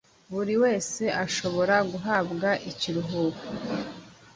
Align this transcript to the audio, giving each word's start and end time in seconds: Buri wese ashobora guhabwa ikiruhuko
Buri 0.31 0.55
wese 0.63 1.03
ashobora 1.25 1.75
guhabwa 1.91 2.49
ikiruhuko 2.71 3.45